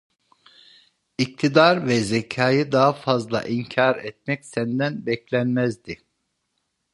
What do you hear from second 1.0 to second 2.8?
İktidar ve zekayı